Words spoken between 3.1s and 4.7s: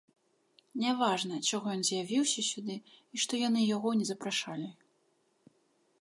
што яны яго не запрашалі.